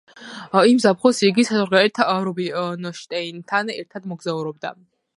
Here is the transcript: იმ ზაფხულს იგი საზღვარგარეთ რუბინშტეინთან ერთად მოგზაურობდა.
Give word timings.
იმ 0.71 0.79
ზაფხულს 0.85 1.19
იგი 1.27 1.45
საზღვარგარეთ 1.51 2.03
რუბინშტეინთან 2.29 3.73
ერთად 3.79 4.13
მოგზაურობდა. 4.15 4.79